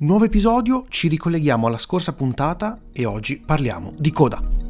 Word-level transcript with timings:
Nuovo 0.00 0.26
episodio, 0.26 0.84
ci 0.90 1.08
ricolleghiamo 1.08 1.66
alla 1.66 1.76
scorsa 1.76 2.12
puntata 2.12 2.78
e 2.92 3.04
oggi 3.04 3.42
parliamo 3.44 3.92
di 3.98 4.12
coda. 4.12 4.67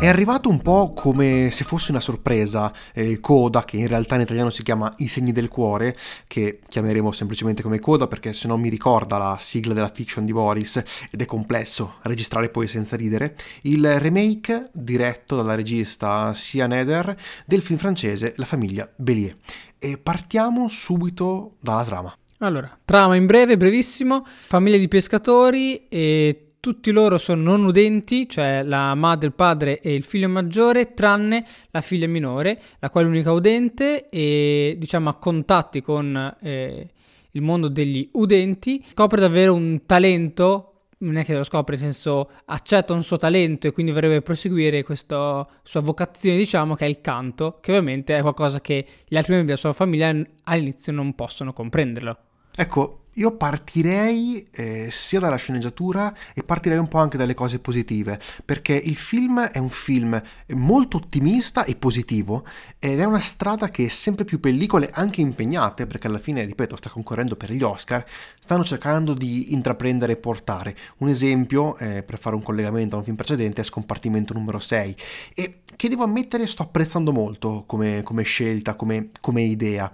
È 0.00 0.06
arrivato 0.06 0.48
un 0.48 0.62
po' 0.62 0.94
come 0.94 1.50
se 1.52 1.62
fosse 1.62 1.90
una 1.90 2.00
sorpresa, 2.00 2.72
eh, 2.94 3.20
Coda, 3.20 3.66
che 3.66 3.76
in 3.76 3.86
realtà 3.86 4.14
in 4.14 4.22
italiano 4.22 4.48
si 4.48 4.62
chiama 4.62 4.90
I 4.96 5.08
segni 5.08 5.30
del 5.30 5.48
cuore, 5.48 5.94
che 6.26 6.60
chiameremo 6.66 7.12
semplicemente 7.12 7.60
come 7.60 7.80
Coda 7.80 8.06
perché 8.06 8.32
se 8.32 8.48
non 8.48 8.62
mi 8.62 8.70
ricorda 8.70 9.18
la 9.18 9.36
sigla 9.38 9.74
della 9.74 9.90
fiction 9.92 10.24
di 10.24 10.32
Boris 10.32 10.82
ed 11.10 11.20
è 11.20 11.26
complesso 11.26 11.96
registrare 12.04 12.48
poi 12.48 12.66
senza 12.66 12.96
ridere, 12.96 13.36
il 13.64 14.00
remake 14.00 14.70
diretto 14.72 15.36
dalla 15.36 15.54
regista 15.54 16.32
Sia 16.32 16.66
Neder 16.66 17.14
del 17.44 17.60
film 17.60 17.78
francese 17.78 18.32
La 18.36 18.46
famiglia 18.46 18.90
Bélier. 18.96 19.36
E 19.78 19.98
partiamo 19.98 20.68
subito 20.70 21.56
dalla 21.60 21.84
trama. 21.84 22.16
Allora, 22.38 22.74
trama 22.86 23.16
in 23.16 23.26
breve, 23.26 23.58
brevissimo, 23.58 24.24
famiglia 24.46 24.78
di 24.78 24.88
pescatori 24.88 25.88
e 25.88 26.49
tutti 26.60 26.90
loro 26.90 27.18
sono 27.18 27.42
non 27.42 27.64
udenti, 27.64 28.28
cioè 28.28 28.62
la 28.62 28.94
madre, 28.94 29.28
il 29.28 29.32
padre 29.32 29.80
e 29.80 29.94
il 29.94 30.04
figlio 30.04 30.28
maggiore, 30.28 30.92
tranne 30.94 31.44
la 31.70 31.80
figlia 31.80 32.06
minore, 32.06 32.60
la 32.78 32.90
quale 32.90 33.06
è 33.06 33.10
l'unica 33.10 33.32
udente 33.32 34.08
e 34.08 34.76
diciamo 34.78 35.08
ha 35.08 35.14
contatti 35.14 35.80
con 35.80 36.36
eh, 36.42 36.90
il 37.30 37.42
mondo 37.42 37.68
degli 37.68 38.08
udenti. 38.12 38.84
Scopre 38.92 39.20
davvero 39.20 39.54
un 39.54 39.86
talento 39.86 40.66
non 40.98 41.16
è 41.16 41.24
che 41.24 41.34
lo 41.34 41.44
scopre, 41.44 41.76
nel 41.76 41.84
senso 41.84 42.30
accetta 42.46 42.92
un 42.92 43.02
suo 43.02 43.16
talento 43.16 43.66
e 43.66 43.72
quindi 43.72 43.92
vorrebbe 43.92 44.20
proseguire 44.20 44.82
questa 44.82 45.46
sua 45.62 45.80
vocazione, 45.80 46.36
diciamo, 46.36 46.74
che 46.74 46.84
è 46.84 46.88
il 46.88 47.00
canto, 47.00 47.58
che 47.60 47.70
ovviamente 47.70 48.16
è 48.16 48.20
qualcosa 48.20 48.60
che 48.60 48.84
gli 49.08 49.16
altri 49.16 49.32
membri 49.32 49.46
della 49.48 49.58
sua 49.58 49.72
famiglia 49.72 50.14
all'inizio 50.44 50.92
non 50.92 51.14
possono 51.14 51.54
comprenderlo. 51.54 52.18
Ecco, 52.54 52.99
io 53.14 53.36
partirei 53.36 54.46
eh, 54.52 54.88
sia 54.90 55.18
dalla 55.18 55.36
sceneggiatura 55.36 56.14
e 56.32 56.42
partirei 56.42 56.78
un 56.78 56.88
po' 56.88 56.98
anche 56.98 57.16
dalle 57.16 57.34
cose 57.34 57.58
positive, 57.58 58.18
perché 58.44 58.74
il 58.74 58.96
film 58.96 59.40
è 59.40 59.58
un 59.58 59.68
film 59.68 60.20
molto 60.48 60.98
ottimista 60.98 61.64
e 61.64 61.74
positivo 61.74 62.46
ed 62.78 63.00
è 63.00 63.04
una 63.04 63.20
strada 63.20 63.68
che 63.68 63.88
sempre 63.88 64.24
più 64.24 64.38
pellicole, 64.38 64.88
anche 64.92 65.20
impegnate, 65.20 65.86
perché 65.86 66.06
alla 66.06 66.18
fine, 66.18 66.44
ripeto, 66.44 66.76
sta 66.76 66.90
concorrendo 66.90 67.36
per 67.36 67.52
gli 67.52 67.62
Oscar, 67.62 68.04
stanno 68.38 68.64
cercando 68.64 69.12
di 69.14 69.52
intraprendere 69.52 70.12
e 70.12 70.16
portare. 70.16 70.76
Un 70.98 71.08
esempio, 71.08 71.76
eh, 71.78 72.02
per 72.02 72.18
fare 72.18 72.36
un 72.36 72.42
collegamento 72.42 72.94
a 72.94 72.98
un 72.98 73.04
film 73.04 73.16
precedente, 73.16 73.60
è 73.60 73.64
Scompartimento 73.64 74.34
numero 74.34 74.58
6 74.58 74.96
e 75.34 75.62
che 75.76 75.88
devo 75.88 76.04
ammettere 76.04 76.46
sto 76.46 76.62
apprezzando 76.62 77.12
molto 77.12 77.64
come, 77.66 78.02
come 78.02 78.22
scelta, 78.22 78.74
come, 78.74 79.10
come 79.20 79.42
idea. 79.42 79.92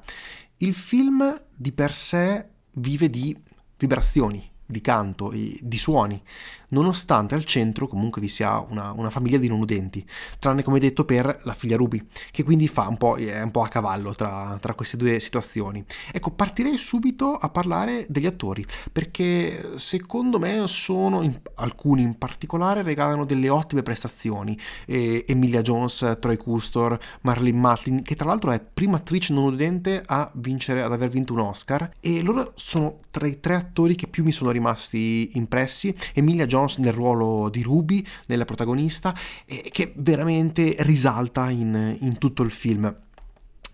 Il 0.59 0.75
film 0.75 1.41
di 1.55 1.73
per 1.73 1.93
sé 1.93 2.47
vive 2.77 3.09
di 3.11 3.37
vibrazioni, 3.79 4.51
di 4.67 4.81
canto, 4.81 5.31
di 5.33 5.79
suoni, 5.79 6.21
nonostante 6.69 7.35
al 7.35 7.45
centro 7.45 7.87
comunque 7.87 8.21
vi 8.21 8.29
sia 8.29 8.59
una, 8.59 8.93
una, 8.93 9.11
famiglia 9.11 9.39
di 9.39 9.49
non 9.49 9.61
udenti, 9.61 10.05
tranne 10.39 10.63
come 10.63 10.81
detto 10.81 11.05
per 11.05 11.41
la 11.45 11.55
figlia 11.55 11.77
Ruby, 11.77 12.05
che 12.31 12.43
quindi 12.43 12.67
fa 12.67 12.89
un 12.89 12.97
po', 12.97 13.17
è 13.17 13.43
un 13.43 13.51
po' 13.51 13.63
a 13.63 13.69
cavallo 13.69 14.15
tra, 14.15 14.59
tra 14.61 14.75
queste 14.75 14.97
due 14.97 15.21
situazioni. 15.21 15.85
Ecco, 16.13 16.31
partirei 16.31 16.77
subito 16.77 17.35
a 17.35 17.49
parlare 17.49 18.07
degli 18.09 18.27
attori, 18.27 18.65
perché 18.91 19.73
secondo 19.77 20.39
me 20.39 20.67
sono, 20.67 21.23
in, 21.23 21.39
alcuni 21.57 22.03
in 22.03 22.19
particolare, 22.19 22.83
regalano 22.83 23.25
delle 23.25 23.49
ottime 23.49 23.83
prestazioni. 23.83 24.59
Eh, 24.87 25.25
Emilia 25.29 25.63
Jones, 25.63 26.17
Troy 26.21 26.37
Custor, 26.37 26.99
Marlene 27.23 27.59
Matlin, 27.59 28.03
che 28.03 28.17
tra 28.17 28.29
l'altro 28.29 28.51
è 28.51 28.61
prima 28.61 28.97
attrice 28.97 29.33
non 29.33 29.45
udente 29.45 30.03
a 30.05 30.31
vincere, 30.35 30.83
ad 30.83 30.93
aver 30.93 31.09
vinto 31.09 31.33
un 31.33 31.41
Oscar, 31.41 31.91
e 32.01 32.23
loro 32.23 32.53
sono 32.57 33.01
tra 33.11 33.27
i 33.27 33.41
tre 33.41 33.55
attori 33.55 33.95
che 33.95 34.09
più 34.09 34.25
mi 34.25 34.33
sono 34.33 34.51
rimasti 34.57 35.31
impressi. 35.35 35.95
Emilia 36.15 36.47
Jones 36.47 36.79
nel 36.79 36.93
ruolo 36.93 37.49
di 37.49 37.63
Ruby, 37.63 38.05
nella 38.27 38.45
protagonista, 38.45 39.15
e 39.45 39.69
che 39.71 39.93
veramente 39.97 40.75
risalta 40.81 41.51
in, 41.51 41.97
in 42.01 42.19
tutto 42.19 42.43
il 42.43 42.51
film. 42.51 43.05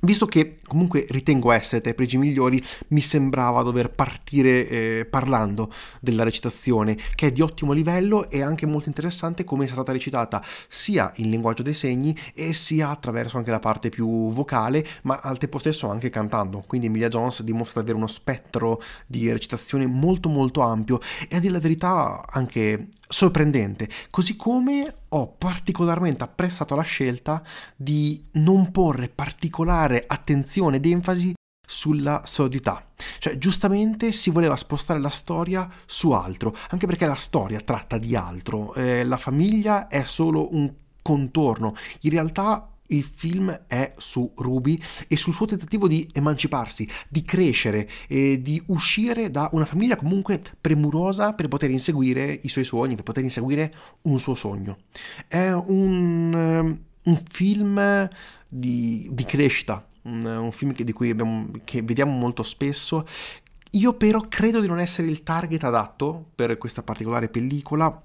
Visto 0.04 0.26
che 0.26 0.58
comunque 0.66 1.06
ritengo 1.10 1.52
essere 1.52 1.80
tra 1.80 1.92
i 1.92 1.94
pregi 1.94 2.18
migliori, 2.18 2.60
mi 2.88 3.00
sembrava 3.00 3.62
dover 3.62 3.90
partire 3.90 4.68
eh, 4.68 5.06
parlando 5.08 5.72
della 6.00 6.24
recitazione, 6.24 6.98
che 7.14 7.28
è 7.28 7.30
di 7.30 7.40
ottimo 7.40 7.70
livello 7.70 8.28
e 8.28 8.42
anche 8.42 8.66
molto 8.66 8.88
interessante 8.88 9.44
come 9.44 9.64
è 9.64 9.68
stata 9.68 9.92
recitata 9.92 10.44
sia 10.66 11.12
in 11.18 11.30
linguaggio 11.30 11.62
dei 11.62 11.72
segni 11.72 12.18
e 12.34 12.52
sia 12.52 12.88
attraverso 12.88 13.36
anche 13.36 13.52
la 13.52 13.60
parte 13.60 13.90
più 13.90 14.32
vocale, 14.32 14.84
ma 15.02 15.20
al 15.22 15.38
tempo 15.38 15.58
stesso 15.58 15.88
anche 15.88 16.10
cantando. 16.10 16.64
Quindi 16.66 16.88
Emilia 16.88 17.08
Jones 17.08 17.44
dimostra 17.44 17.80
di 17.80 17.90
avere 17.90 18.02
uno 18.02 18.12
spettro 18.12 18.82
di 19.06 19.30
recitazione 19.30 19.86
molto 19.86 20.28
molto 20.28 20.62
ampio 20.62 20.98
e 21.28 21.36
a 21.36 21.38
dire 21.38 21.52
la 21.52 21.60
verità 21.60 22.26
anche 22.28 22.88
sorprendente, 23.12 23.89
così 24.11 24.37
come 24.37 24.95
ho 25.11 25.28
particolarmente 25.28 26.25
apprezzato 26.25 26.75
la 26.75 26.83
scelta 26.83 27.43
di 27.77 28.25
non 28.33 28.71
porre 28.71 29.09
particolare 29.09 30.05
attenzione 30.06 30.77
ed 30.77 30.87
enfasi 30.87 31.34
sulla 31.65 32.23
sordità. 32.25 32.87
Cioè, 33.19 33.39
giustamente 33.39 34.12
si 34.12 34.31
voleva 34.31 34.56
spostare 34.56 35.00
la 35.00 35.11
storia 35.11 35.71
su 35.87 36.11
altro, 36.11 36.56
anche 36.71 36.87
perché 36.87 37.06
la 37.06 37.15
storia 37.15 37.61
tratta 37.61 37.99
di 37.99 38.17
altro. 38.17 38.75
Eh, 38.75 39.05
la 39.05 39.19
famiglia 39.19 39.87
è 39.89 40.05
solo 40.05 40.55
un 40.55 40.73
contorno. 41.03 41.75
In 42.00 42.11
realtà 42.11 42.72
il 42.88 43.04
film 43.04 43.65
è 43.66 43.94
su 43.97 44.32
Ruby 44.37 44.78
e 45.09 45.16
sul 45.16 45.34
suo 45.34 45.47
tentativo 45.47 45.88
di 45.88 46.09
emanciparsi, 46.12 46.88
di 47.09 47.22
crescere 47.22 47.88
e 48.06 48.41
di 48.43 48.62
uscire 48.66 49.31
da 49.31 49.48
una 49.53 49.65
famiglia 49.65 49.97
comunque 49.97 50.43
premurosa 50.60 51.32
per 51.32 51.48
poter 51.48 51.70
inseguire 51.70 52.38
i 52.43 52.48
suoi 52.48 52.65
sogni, 52.65 52.94
per 52.94 53.04
poter 53.04 53.25
inseguire 53.25 53.72
un 54.03 54.19
suo 54.19 54.34
sogno. 54.34 54.78
È 55.26 55.50
un, 55.50 56.32
ehm, 56.34 56.78
un 57.04 57.22
film 57.31 58.09
di, 58.48 59.09
di 59.10 59.25
crescita, 59.25 59.87
un, 60.03 60.25
un 60.25 60.53
film 60.53 60.72
che, 60.72 60.84
di 60.84 60.93
cui 60.93 61.10
abbiamo, 61.10 61.50
che 61.64 61.82
vediamo 61.82 62.12
molto 62.12 62.43
spesso. 62.43 63.06
Io 63.75 63.94
però 63.94 64.20
credo 64.28 64.60
di 64.60 64.69
non 64.69 64.81
essere 64.81 65.09
il 65.09 65.22
target 65.22 65.64
adatto 65.64 66.31
per 66.34 66.59
questa 66.59 66.82
particolare 66.82 67.28
pellicola 67.28 68.03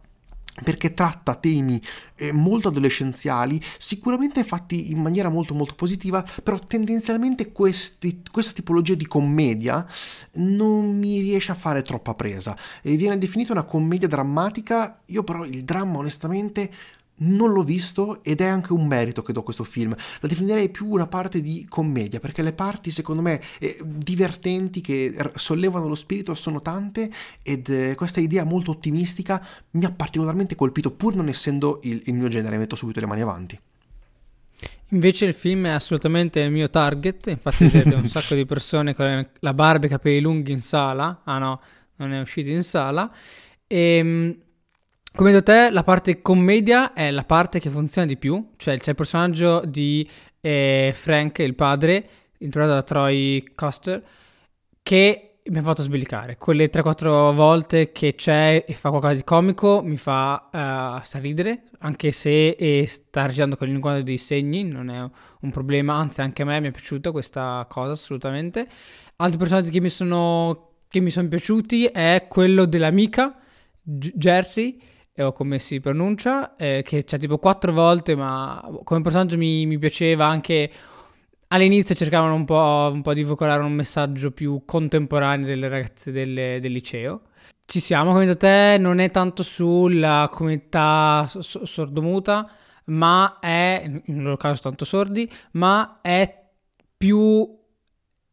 perché 0.64 0.94
tratta 0.94 1.36
temi 1.36 1.82
eh, 2.16 2.32
molto 2.32 2.70
adolescenziali, 2.70 3.62
sicuramente 3.78 4.44
fatti 4.44 4.92
in 4.92 5.00
maniera 5.00 5.30
molto 5.30 5.54
molto 5.54 5.76
positiva, 5.76 6.26
però 6.44 6.60
tendenzialmente 6.60 7.52
questi, 7.52 8.22
questa 8.30 8.54
tipologia 8.54 8.96
di 8.96 9.06
commedia 9.06 9.86
non 10.34 10.98
mi 10.98 11.22
riesce 11.22 11.52
a 11.52 11.56
fare 11.56 11.82
troppa 11.82 12.16
presa. 12.16 12.58
E 12.82 12.96
viene 12.96 13.18
definita 13.18 13.52
una 13.52 13.64
commedia 13.64 14.08
drammatica, 14.08 15.02
io 15.06 15.24
però 15.24 15.46
il 15.46 15.64
dramma 15.64 16.00
onestamente 16.00 16.72
non 17.20 17.52
l'ho 17.52 17.64
visto 17.64 18.24
ed 18.24 18.42
è 18.42 18.46
anche 18.46 18.74
un 18.74 18.86
merito 18.86 19.22
che 19.22 19.34
do 19.34 19.40
a 19.40 19.44
questo 19.44 19.64
film. 19.64 19.96
La 20.20 20.28
definirei 20.28 20.70
più 20.70 20.88
una 20.88 21.08
parte 21.08 21.42
di 21.42 21.66
commedia, 21.68 22.20
perché 22.20 22.42
le 22.42 22.54
parti, 22.54 22.92
secondo 22.92 23.22
me, 23.22 23.42
eh, 23.60 23.80
divertenti 23.84 24.82
che 24.82 25.16
sollevano 25.36 25.88
lo 25.88 25.96
spirito 25.96 26.34
sono 26.34 26.60
tante 26.60 27.10
ed 27.42 27.70
eh, 27.70 27.96
questa 27.96 28.20
idea 28.20 28.44
molto 28.44 28.72
ottimistica 28.72 29.46
mi 29.72 29.86
ha 29.86 29.92
particolarmente 29.92 30.56
colpito, 30.56 30.92
pur 30.92 31.16
non 31.16 31.28
essendo 31.28 31.80
il, 31.84 32.02
il 32.06 32.14
mio 32.14 32.28
genere, 32.28 32.58
metto 32.58 32.76
subito 32.76 33.00
le 33.00 33.06
mani 33.08 33.22
avanti. 33.22 33.60
Invece 34.92 35.26
il 35.26 35.34
film 35.34 35.66
è 35.66 35.72
assolutamente 35.72 36.40
il 36.40 36.50
mio 36.50 36.70
target, 36.70 37.28
infatti 37.28 37.66
vedete 37.66 37.96
un 37.96 38.08
sacco 38.08 38.36
di 38.36 38.46
persone 38.46 38.96
con 38.96 39.28
la 39.40 39.54
barba 39.54 39.84
e 39.84 39.88
i 39.88 39.90
capelli 39.90 40.22
lunghi 40.22 40.54
in 40.54 40.62
sala, 40.62 41.22
ah 41.26 41.38
no, 41.40 41.62
non 41.98 42.14
è 42.14 42.22
uscito 42.22 42.50
in 42.50 42.64
sala, 42.64 43.12
e 43.68 43.98
ehm, 43.98 44.38
come 45.14 45.32
detto 45.32 45.52
te, 45.52 45.70
la 45.72 45.84
parte 45.84 46.22
commedia 46.22 46.94
è 46.94 47.12
la 47.12 47.24
parte 47.24 47.60
che 47.60 47.70
funziona 47.70 48.08
di 48.08 48.18
più, 48.18 48.52
cioè 48.58 48.78
c'è 48.78 48.90
il 48.90 48.96
personaggio 48.96 49.62
di 49.66 50.08
eh, 50.42 50.92
Frank, 50.94 51.40
il 51.40 51.56
padre, 51.56 52.10
interpretato 52.40 52.74
da 52.74 52.84
Troy 52.84 53.44
Custer, 53.56 54.04
che 54.84 55.28
mi 55.50 55.58
ha 55.58 55.62
fatto 55.62 55.82
sbellicare. 55.82 56.38
Quelle 56.38 56.70
3-4 56.70 57.34
volte 57.34 57.92
che 57.92 58.16
c'è 58.16 58.64
e 58.68 58.74
fa 58.74 58.90
qualcosa 58.90 59.14
di 59.14 59.24
comico 59.24 59.82
mi 59.84 59.98
fa 59.98 60.50
uh, 60.52 61.20
ridere, 61.20 61.64
anche 61.80 62.12
se 62.12 62.50
eh, 62.50 62.86
sta 62.88 63.26
recitando 63.26 63.56
con 63.56 63.68
il 63.68 63.74
linguaggio 63.74 64.04
dei 64.04 64.18
segni, 64.18 64.64
non 64.64 64.90
è 64.90 65.00
un 65.42 65.52
problema, 65.52 65.96
anzi 65.96 66.22
anche 66.22 66.42
a 66.42 66.46
me 66.46 66.60
mi 66.60 66.68
è 66.68 66.72
piaciuta 66.72 67.12
questa 67.12 67.66
cosa 67.70 67.92
assolutamente. 67.92 68.68
Altri 69.18 69.38
personaggi 69.38 69.72
che 69.72 69.82
mi 69.82 69.90
sono, 69.90 70.72
che 70.88 71.00
mi 71.00 71.10
sono 71.10 71.28
piaciuti 71.28 71.86
è 71.86 72.28
quello 72.30 72.66
dell'amica, 72.66 73.36
G- 73.82 74.14
Jersey, 74.16 74.80
o 75.24 75.32
come 75.32 75.60
si 75.60 75.80
pronuncia, 75.80 76.56
eh, 76.56 76.82
che 76.86 77.04
c'è 77.04 77.18
tipo 77.18 77.38
quattro 77.38 77.74
volte, 77.74 78.16
ma 78.16 78.64
come 78.84 79.02
personaggio 79.02 79.38
mi, 79.38 79.66
mi 79.66 79.78
piaceva 79.78 80.26
anche 80.26 80.72
all'inizio 81.48 81.96
cercavano 81.96 82.34
un 82.34 82.46
po', 82.46 82.90
un 82.92 83.02
po', 83.02 83.14
di 83.14 83.24
veicolare 83.24 83.64
un 83.64 83.74
messaggio 83.74 84.32
più 84.32 84.64
contemporaneo 84.66 85.46
delle 85.46 85.68
ragazze 85.68 86.12
del, 86.12 86.60
del 86.62 86.72
liceo. 86.72 87.22
Ci 87.66 87.80
siamo, 87.80 88.14
come 88.14 88.26
detto 88.26 88.38
te, 88.38 88.78
non 88.80 89.00
è 89.00 89.12
tanto 89.12 89.44
sulla 89.44 90.30
comunità 90.32 91.28
sordomuta, 91.28 92.50
ma 92.86 93.40
è, 93.40 93.84
in 94.06 94.24
loro 94.24 94.38
caso 94.38 94.62
tanto 94.62 94.86
sordi, 94.86 95.30
ma 95.52 96.00
è 96.02 96.46
più 96.98 97.57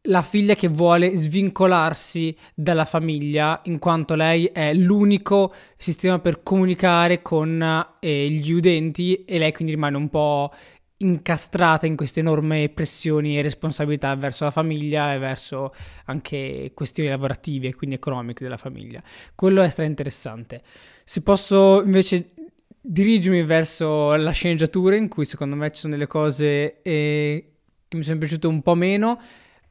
la 0.05 0.21
figlia 0.21 0.55
che 0.55 0.67
vuole 0.67 1.15
svincolarsi 1.15 2.35
dalla 2.53 2.85
famiglia 2.85 3.61
in 3.65 3.79
quanto 3.79 4.15
lei 4.15 4.45
è 4.45 4.73
l'unico 4.73 5.53
sistema 5.77 6.19
per 6.19 6.43
comunicare 6.43 7.21
con 7.21 7.85
eh, 7.99 8.29
gli 8.29 8.51
udenti 8.51 9.25
e 9.25 9.37
lei 9.37 9.53
quindi 9.53 9.73
rimane 9.73 9.97
un 9.97 10.09
po' 10.09 10.51
incastrata 10.97 11.85
in 11.85 11.95
queste 11.95 12.21
enormi 12.21 12.69
pressioni 12.69 13.37
e 13.37 13.41
responsabilità 13.41 14.15
verso 14.15 14.45
la 14.45 14.51
famiglia 14.51 15.13
e 15.13 15.17
verso 15.17 15.73
anche 16.05 16.71
questioni 16.73 17.09
lavorative 17.09 17.67
e 17.67 17.75
quindi 17.75 17.95
economiche 17.95 18.43
della 18.43 18.57
famiglia. 18.57 19.03
Quello 19.33 19.61
è 19.61 19.69
stra 19.69 19.83
interessante. 19.83 20.61
Se 21.03 21.21
posso 21.21 21.83
invece 21.83 22.31
dirigermi 22.79 23.43
verso 23.43 24.15
la 24.15 24.31
sceneggiatura 24.31 24.95
in 24.95 25.09
cui 25.09 25.25
secondo 25.25 25.55
me 25.55 25.71
ci 25.71 25.81
sono 25.81 25.93
delle 25.93 26.07
cose 26.07 26.81
eh, 26.81 27.51
che 27.87 27.97
mi 27.97 28.03
sono 28.03 28.17
piaciute 28.19 28.47
un 28.47 28.61
po' 28.61 28.75
meno, 28.75 29.19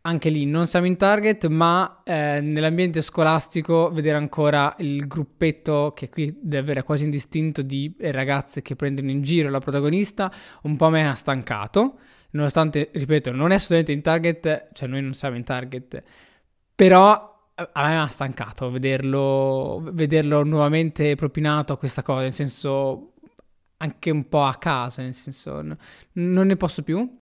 anche 0.06 0.28
lì 0.28 0.44
non 0.44 0.66
siamo 0.66 0.86
in 0.86 0.96
target, 0.96 1.46
ma 1.46 2.02
eh, 2.04 2.40
nell'ambiente 2.40 3.00
scolastico 3.00 3.90
vedere 3.90 4.18
ancora 4.18 4.74
il 4.78 5.06
gruppetto 5.06 5.92
che 5.94 6.10
qui 6.10 6.36
deve 6.40 6.58
avere 6.62 6.82
quasi 6.82 7.04
indistinto 7.04 7.62
di 7.62 7.94
ragazze 7.98 8.60
che 8.60 8.76
prendono 8.76 9.10
in 9.10 9.22
giro 9.22 9.48
la 9.48 9.60
protagonista, 9.60 10.30
un 10.62 10.76
po' 10.76 10.90
me 10.90 11.08
ha 11.08 11.14
stancato, 11.14 11.98
nonostante, 12.30 12.90
ripeto, 12.92 13.32
non 13.32 13.50
è 13.50 13.54
assolutamente 13.54 13.92
in 13.92 14.02
target, 14.02 14.68
cioè 14.74 14.88
noi 14.88 15.00
non 15.00 15.14
siamo 15.14 15.36
in 15.36 15.44
target, 15.44 16.02
però 16.74 17.50
eh, 17.54 17.68
a 17.72 17.88
me 17.88 17.98
ha 17.98 18.06
stancato 18.06 18.70
vederlo, 18.70 19.80
vederlo 19.90 20.42
nuovamente 20.44 21.14
propinato 21.14 21.72
a 21.72 21.78
questa 21.78 22.02
cosa, 22.02 22.20
nel 22.20 22.34
senso 22.34 23.14
anche 23.78 24.10
un 24.10 24.28
po' 24.28 24.44
a 24.44 24.54
casa, 24.56 25.00
nel 25.00 25.14
senso 25.14 25.62
non 26.12 26.46
ne 26.46 26.56
posso 26.56 26.82
più. 26.82 27.18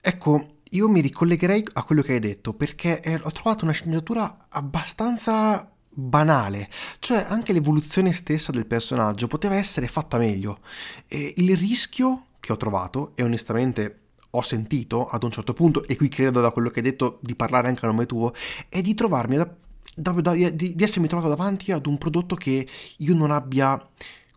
Ecco, 0.00 0.57
io 0.70 0.88
mi 0.88 1.00
ricollegherei 1.00 1.66
a 1.74 1.82
quello 1.82 2.02
che 2.02 2.14
hai 2.14 2.18
detto 2.18 2.52
perché 2.52 3.00
eh, 3.00 3.20
ho 3.22 3.30
trovato 3.30 3.64
una 3.64 3.72
sceneggiatura 3.72 4.46
abbastanza 4.48 5.70
banale, 5.88 6.68
cioè 7.00 7.26
anche 7.28 7.52
l'evoluzione 7.52 8.12
stessa 8.12 8.52
del 8.52 8.66
personaggio 8.66 9.26
poteva 9.26 9.56
essere 9.56 9.88
fatta 9.88 10.16
meglio. 10.16 10.60
E 11.08 11.34
il 11.36 11.56
rischio 11.56 12.26
che 12.40 12.52
ho 12.52 12.56
trovato, 12.56 13.12
e 13.16 13.22
onestamente 13.22 14.00
ho 14.30 14.42
sentito 14.42 15.06
ad 15.06 15.24
un 15.24 15.30
certo 15.30 15.54
punto, 15.54 15.84
e 15.84 15.96
qui 15.96 16.08
credo 16.08 16.40
da 16.40 16.50
quello 16.50 16.70
che 16.70 16.80
hai 16.80 16.84
detto 16.84 17.18
di 17.20 17.34
parlare 17.34 17.68
anche 17.68 17.84
a 17.84 17.88
nome 17.88 18.06
tuo, 18.06 18.32
è 18.68 18.80
di 18.80 18.94
trovarmi, 18.94 19.36
da, 19.36 19.48
da, 19.94 20.12
da, 20.12 20.32
di, 20.32 20.74
di 20.74 20.84
essermi 20.84 21.08
trovato 21.08 21.28
davanti 21.28 21.72
ad 21.72 21.86
un 21.86 21.98
prodotto 21.98 22.36
che 22.36 22.66
io 22.98 23.14
non 23.14 23.32
abbia 23.32 23.84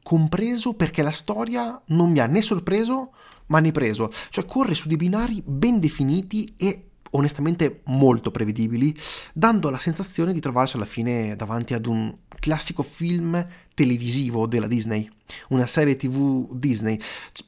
compreso 0.04 0.74
perché 0.74 1.04
la 1.04 1.12
storia 1.12 1.80
non 1.88 2.10
mi 2.10 2.20
ha 2.20 2.26
né 2.26 2.42
sorpreso 2.42 3.12
mani 3.52 3.72
preso, 3.72 4.10
cioè 4.30 4.46
corre 4.46 4.74
su 4.74 4.88
dei 4.88 4.98
binari 4.98 5.44
ben 5.46 5.80
definiti 5.80 6.52
e 6.58 6.86
onestamente 7.12 7.82
molto 7.86 8.32
prevedibili, 8.32 8.96
dando 9.34 9.70
la 9.70 9.78
sensazione 9.78 10.34
di 10.34 10.40
trovarsi 10.40 10.78
alla 10.78 10.86
fine 10.86 11.36
davanti 11.36 11.74
ad 11.74 11.86
un 11.86 12.16
classico 12.40 12.84
film 12.84 13.46
televisivo 13.82 14.46
della 14.46 14.68
Disney, 14.68 15.10
una 15.50 15.66
serie 15.66 15.96
tv 15.96 16.48
Disney. 16.52 17.00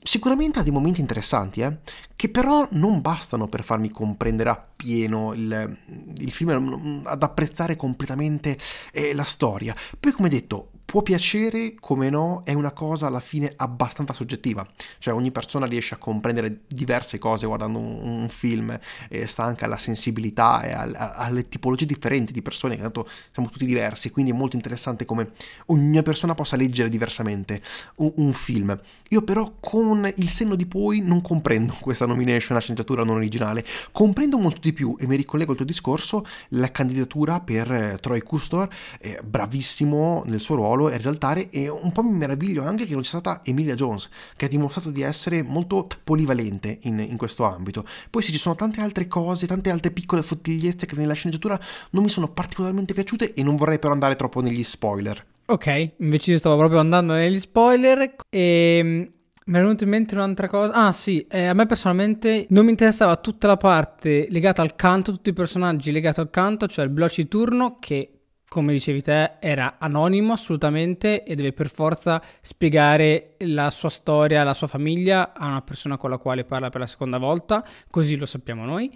Sicuramente 0.01 0.57
ha 0.57 0.63
dei 0.63 0.71
momenti 0.71 0.99
interessanti, 0.99 1.61
eh, 1.61 1.77
che 2.15 2.29
però 2.29 2.67
non 2.71 3.01
bastano 3.01 3.47
per 3.47 3.63
farmi 3.63 3.91
comprendere 3.91 4.49
appieno 4.49 5.33
il, 5.33 5.77
il 6.17 6.31
film, 6.31 7.03
ad 7.05 7.21
apprezzare 7.21 7.75
completamente 7.75 8.57
eh, 8.91 9.13
la 9.13 9.25
storia. 9.25 9.75
Poi, 9.99 10.11
come 10.11 10.29
detto, 10.29 10.69
può 10.85 11.01
piacere, 11.01 11.73
come 11.79 12.11
no, 12.11 12.43
è 12.45 12.53
una 12.53 12.69
cosa 12.69 13.07
alla 13.07 13.19
fine 13.19 13.51
abbastanza 13.55 14.13
soggettiva, 14.13 14.67
cioè 14.99 15.15
ogni 15.15 15.31
persona 15.31 15.65
riesce 15.65 15.95
a 15.95 15.97
comprendere 15.97 16.61
diverse 16.67 17.17
cose 17.17 17.47
guardando 17.47 17.79
un, 17.79 18.21
un 18.21 18.29
film, 18.29 18.77
e 19.09 19.25
sta 19.25 19.43
anche 19.43 19.65
alla 19.65 19.79
sensibilità 19.79 20.61
e 20.61 20.71
al, 20.71 20.93
alle 20.95 21.49
tipologie 21.49 21.87
differenti 21.87 22.31
di 22.31 22.43
persone, 22.43 22.75
che 22.75 22.83
tanto 22.83 23.09
siamo 23.31 23.49
tutti 23.49 23.65
diversi, 23.65 24.11
quindi 24.11 24.31
è 24.31 24.35
molto 24.35 24.55
interessante 24.55 25.03
come 25.03 25.31
ogni 25.67 26.01
persona 26.03 26.22
possa 26.33 26.55
leggere 26.55 26.89
diversamente 26.89 27.61
un, 27.95 28.11
un 28.15 28.33
film. 28.33 28.79
Io 29.09 29.21
però 29.21 29.53
con 29.59 30.11
il 30.15 30.29
senno 30.29 30.55
di 30.55 30.65
poi 30.65 31.01
non 31.01 31.21
comprendo 31.21 31.75
questa 31.81 32.05
nomination 32.05 32.57
a 32.57 32.59
sceneggiatura 32.59 33.03
non 33.03 33.17
originale, 33.17 33.65
comprendo 33.91 34.37
molto 34.37 34.59
di 34.61 34.73
più 34.73 34.95
e 34.99 35.07
mi 35.07 35.15
ricollego 35.15 35.51
al 35.51 35.57
tuo 35.57 35.65
discorso 35.65 36.25
la 36.49 36.71
candidatura 36.71 37.39
per 37.39 37.71
eh, 37.71 37.97
Troy 37.99 38.21
Custor, 38.21 38.67
eh, 38.99 39.19
bravissimo 39.23 40.23
nel 40.25 40.39
suo 40.39 40.55
ruolo, 40.55 40.89
e 40.89 40.97
risaltare 40.97 41.49
e 41.49 41.69
un 41.69 41.91
po' 41.91 42.03
mi 42.03 42.17
meraviglio 42.17 42.63
anche 42.63 42.85
che 42.85 42.93
non 42.93 43.03
sia 43.03 43.19
stata 43.19 43.41
Emilia 43.43 43.75
Jones 43.75 44.09
che 44.35 44.45
ha 44.45 44.47
dimostrato 44.47 44.89
di 44.89 45.01
essere 45.01 45.43
molto 45.43 45.87
polivalente 46.03 46.79
in, 46.83 46.99
in 46.99 47.17
questo 47.17 47.43
ambito. 47.43 47.85
Poi 48.09 48.21
sì 48.21 48.31
ci 48.31 48.37
sono 48.37 48.55
tante 48.55 48.81
altre 48.81 49.07
cose 49.07 49.47
tante 49.47 49.69
altre 49.69 49.91
piccole 49.91 50.23
fottigliezze 50.23 50.85
che 50.85 50.95
nella 50.95 51.13
sceneggiatura 51.13 51.59
non 51.91 52.03
mi 52.03 52.09
sono 52.09 52.27
particolarmente 52.29 52.93
piaciute 52.93 53.33
e 53.33 53.43
non 53.43 53.55
vorrei 53.55 53.79
però 53.79 53.93
andare 53.93 54.15
troppo 54.15 54.41
negli 54.41 54.63
spoiler 54.63 55.25
ok 55.45 55.93
invece 55.97 56.31
io 56.31 56.37
stavo 56.37 56.57
proprio 56.57 56.79
andando 56.79 57.13
negli 57.13 57.39
spoiler 57.39 58.15
e 58.29 58.77
ehm, 58.77 59.11
mi 59.45 59.57
è 59.57 59.59
venuta 59.59 59.83
in 59.83 59.89
mente 59.89 60.15
un'altra 60.15 60.47
cosa. 60.47 60.71
Ah, 60.71 60.91
sì, 60.93 61.19
eh, 61.29 61.47
a 61.47 61.53
me 61.53 61.65
personalmente 61.65 62.45
non 62.49 62.63
mi 62.63 62.71
interessava 62.71 63.17
tutta 63.17 63.47
la 63.47 63.57
parte 63.57 64.27
legata 64.29 64.61
al 64.61 64.75
canto, 64.75 65.11
tutti 65.11 65.31
i 65.31 65.33
personaggi 65.33 65.91
legati 65.91 66.21
al 66.21 66.29
canto, 66.29 66.65
cioè 66.67 66.85
il 66.85 66.93
veloce 66.93 67.27
turno 67.27 67.77
che 67.77 68.23
come 68.53 68.71
dicevi 68.71 69.01
te, 69.01 69.37
era 69.39 69.77
anonimo 69.79 70.33
assolutamente 70.33 71.23
e 71.23 71.33
deve 71.33 71.53
per 71.53 71.69
forza 71.69 72.21
spiegare 72.39 73.35
la 73.39 73.71
sua 73.71 73.89
storia, 73.89 74.43
la 74.43 74.53
sua 74.53 74.67
famiglia 74.67 75.33
a 75.33 75.47
una 75.47 75.63
persona 75.63 75.97
con 75.97 76.11
la 76.11 76.19
quale 76.19 76.45
parla 76.45 76.69
per 76.69 76.81
la 76.81 76.85
seconda 76.85 77.17
volta, 77.17 77.65
così 77.89 78.15
lo 78.15 78.27
sappiamo 78.27 78.63
noi. 78.63 78.95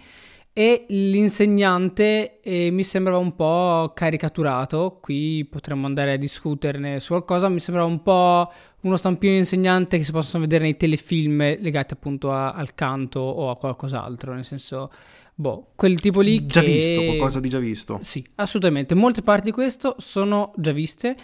E 0.58 0.86
l'insegnante 0.88 2.40
eh, 2.40 2.72
mi 2.72 2.82
sembrava 2.82 3.18
un 3.18 3.36
po' 3.36 3.92
caricaturato, 3.94 4.98
qui 5.00 5.46
potremmo 5.48 5.86
andare 5.86 6.14
a 6.14 6.16
discuterne 6.16 6.98
su 6.98 7.10
qualcosa, 7.10 7.48
mi 7.48 7.60
sembrava 7.60 7.88
un 7.88 8.02
po' 8.02 8.50
uno 8.80 8.96
stampino 8.96 9.34
di 9.34 9.38
insegnante 9.38 9.98
che 9.98 10.02
si 10.02 10.10
possono 10.10 10.42
vedere 10.42 10.64
nei 10.64 10.76
telefilm 10.76 11.60
legati 11.60 11.92
appunto 11.92 12.32
a, 12.32 12.54
al 12.54 12.74
canto 12.74 13.20
o 13.20 13.50
a 13.50 13.56
qualcos'altro, 13.56 14.34
nel 14.34 14.44
senso 14.44 14.90
Boh, 15.36 15.68
quel 15.76 16.00
tipo 16.00 16.20
lì 16.20 16.44
già 16.44 16.60
che... 16.60 16.66
visto, 16.66 17.04
qualcosa 17.04 17.38
di 17.38 17.48
già 17.48 17.60
visto. 17.60 17.98
Sì, 18.02 18.26
assolutamente. 18.34 18.96
Molte 18.96 19.22
parti 19.22 19.44
di 19.44 19.52
questo 19.52 19.94
sono 19.98 20.52
già 20.56 20.72
viste. 20.72 21.16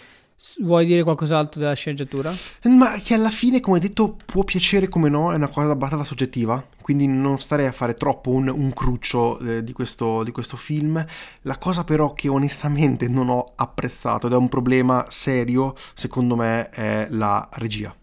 Vuoi 0.59 0.85
dire 0.85 1.03
qualcos'altro 1.03 1.61
della 1.61 1.73
sceneggiatura? 1.73 2.33
Ma 2.63 2.97
che 2.97 3.13
alla 3.13 3.29
fine, 3.29 3.61
come 3.61 3.79
detto, 3.79 4.17
può 4.25 4.43
piacere 4.43 4.89
come 4.89 5.07
no, 5.07 5.31
è 5.31 5.35
una 5.35 5.47
cosa 5.47 5.71
abbastanza 5.71 6.05
soggettiva, 6.05 6.63
quindi 6.81 7.07
non 7.07 7.39
starei 7.39 7.67
a 7.67 7.71
fare 7.71 7.93
troppo 7.95 8.31
un, 8.31 8.49
un 8.49 8.73
cruccio 8.73 9.39
eh, 9.39 9.63
di, 9.63 9.71
questo, 9.71 10.23
di 10.23 10.31
questo 10.31 10.57
film. 10.57 11.03
La 11.43 11.57
cosa 11.57 11.85
però 11.85 12.13
che 12.13 12.27
onestamente 12.27 13.07
non 13.07 13.29
ho 13.29 13.45
apprezzato 13.55 14.27
ed 14.27 14.33
è 14.33 14.37
un 14.37 14.49
problema 14.49 15.05
serio, 15.07 15.73
secondo 15.93 16.35
me, 16.35 16.69
è 16.69 17.07
la 17.11 17.47
regia 17.53 17.95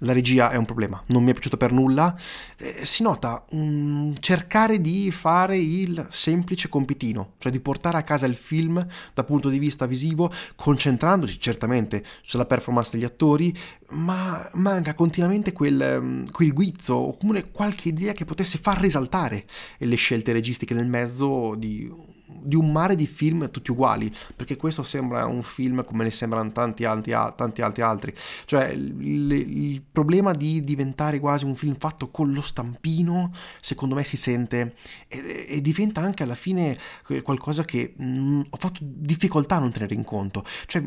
la 0.00 0.12
regia 0.12 0.50
è 0.50 0.56
un 0.56 0.66
problema, 0.66 1.02
non 1.06 1.22
mi 1.22 1.30
è 1.30 1.32
piaciuto 1.32 1.56
per 1.56 1.72
nulla. 1.72 2.14
Eh, 2.58 2.84
si 2.84 3.02
nota 3.02 3.44
un 3.50 4.14
cercare 4.20 4.80
di 4.80 5.10
fare 5.10 5.56
il 5.56 6.06
semplice 6.10 6.68
compitino, 6.68 7.32
cioè 7.38 7.50
di 7.50 7.60
portare 7.60 7.96
a 7.96 8.02
casa 8.02 8.26
il 8.26 8.34
film 8.34 8.84
dal 9.14 9.24
punto 9.24 9.48
di 9.48 9.58
vista 9.58 9.86
visivo, 9.86 10.30
concentrandosi 10.54 11.40
certamente 11.40 12.04
sulla 12.22 12.44
performance 12.44 12.90
degli 12.92 13.04
attori, 13.04 13.56
ma 13.90 14.48
manca 14.54 14.94
continuamente 14.94 15.52
quel, 15.52 15.98
mm, 16.00 16.26
quel 16.30 16.52
guizzo 16.52 16.94
o 16.94 17.16
comunque 17.16 17.50
qualche 17.50 17.88
idea 17.88 18.12
che 18.12 18.26
potesse 18.26 18.58
far 18.58 18.78
risaltare 18.78 19.46
le 19.78 19.96
scelte 19.96 20.32
registiche 20.32 20.74
nel 20.74 20.88
mezzo 20.88 21.54
di 21.54 22.14
di 22.26 22.56
un 22.56 22.72
mare 22.72 22.94
di 22.94 23.06
film 23.06 23.50
tutti 23.50 23.70
uguali, 23.70 24.12
perché 24.34 24.56
questo 24.56 24.82
sembra 24.82 25.26
un 25.26 25.42
film 25.42 25.84
come 25.84 26.04
ne 26.04 26.10
sembrano 26.10 26.50
tanti 26.52 26.84
altri, 26.84 27.12
tanti 27.12 27.62
altri, 27.62 27.82
altri. 27.82 28.14
cioè 28.44 28.68
il, 28.68 29.30
il, 29.30 29.82
problema 29.90 30.32
di 30.32 30.60
diventare 30.62 31.20
quasi 31.20 31.44
un 31.44 31.54
film 31.54 31.76
fatto 31.76 32.10
con 32.10 32.32
lo 32.32 32.42
stampino, 32.42 33.32
secondo 33.60 33.94
me 33.94 34.04
si 34.04 34.16
sente. 34.16 34.74
E, 35.08 35.46
e 35.48 35.60
diventa 35.60 36.00
anche 36.00 36.22
alla 36.22 36.34
fine 36.34 36.76
qualcosa 37.22 37.64
che 37.64 37.94
mh, 37.96 38.04
mm, 38.04 38.40
ho 38.50 38.56
fatto 38.56 38.80
difficoltà 38.82 39.56
a 39.56 39.60
non 39.60 39.72
tenere 39.72 39.94
in 39.94 40.04
conto, 40.04 40.44
cioè 40.66 40.86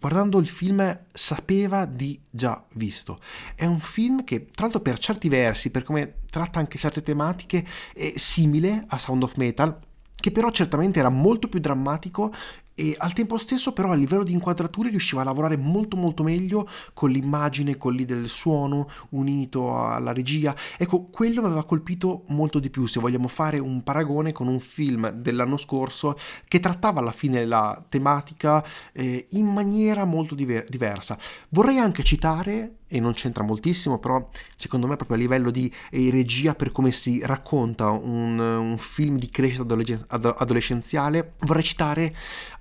guardando 0.00 0.38
il 0.38 0.48
film 0.48 1.00
sapeva 1.12 1.84
di 1.84 2.20
già 2.30 2.64
visto, 2.74 3.18
è 3.54 3.66
un 3.66 3.80
film 3.80 4.24
che 4.24 4.46
tra 4.46 4.64
l'altro 4.64 4.80
per 4.80 4.98
certi 4.98 5.28
versi, 5.28 5.70
per 5.70 5.82
come 5.82 6.20
tratta 6.30 6.58
anche 6.58 6.78
certe 6.78 7.02
tematiche, 7.02 7.64
è 7.94 8.12
simile 8.16 8.84
a 8.88 8.98
Sound 8.98 9.22
of 9.22 9.36
Metal, 9.36 9.78
che 10.22 10.30
però 10.30 10.50
certamente 10.50 11.00
era 11.00 11.08
molto 11.08 11.48
più 11.48 11.58
drammatico 11.58 12.32
e 12.74 12.94
al 12.98 13.12
tempo 13.12 13.36
stesso 13.38 13.72
però 13.72 13.90
a 13.90 13.94
livello 13.94 14.24
di 14.24 14.32
inquadrature 14.32 14.88
riusciva 14.88 15.20
a 15.22 15.24
lavorare 15.24 15.56
molto 15.56 15.96
molto 15.96 16.22
meglio 16.22 16.68
con 16.92 17.10
l'immagine, 17.10 17.76
con 17.76 17.94
l'idea 17.94 18.16
del 18.16 18.28
suono 18.28 18.88
unito 19.10 19.76
alla 19.76 20.12
regia. 20.12 20.54
Ecco, 20.76 21.04
quello 21.04 21.40
mi 21.40 21.46
aveva 21.46 21.64
colpito 21.64 22.24
molto 22.28 22.58
di 22.58 22.70
più 22.70 22.86
se 22.86 23.00
vogliamo 23.00 23.28
fare 23.28 23.58
un 23.58 23.82
paragone 23.82 24.32
con 24.32 24.48
un 24.48 24.60
film 24.60 25.10
dell'anno 25.10 25.56
scorso 25.56 26.16
che 26.48 26.60
trattava 26.60 27.00
alla 27.00 27.12
fine 27.12 27.44
la 27.44 27.82
tematica 27.88 28.64
eh, 28.92 29.26
in 29.30 29.46
maniera 29.46 30.04
molto 30.04 30.34
diver- 30.34 30.68
diversa. 30.68 31.18
Vorrei 31.50 31.78
anche 31.78 32.02
citare 32.02 32.76
e 32.92 33.00
non 33.00 33.14
c'entra 33.14 33.42
moltissimo, 33.42 33.98
però 33.98 34.28
secondo 34.54 34.86
me 34.86 34.96
proprio 34.96 35.16
a 35.16 35.20
livello 35.20 35.50
di 35.50 35.72
eh, 35.90 36.10
regia 36.10 36.54
per 36.54 36.72
come 36.72 36.92
si 36.92 37.22
racconta 37.24 37.88
un, 37.88 38.38
un 38.38 38.76
film 38.76 39.16
di 39.16 39.30
crescita 39.30 39.64
adolescenziale, 40.12 41.32
vorrei 41.40 41.62
citare 41.62 42.14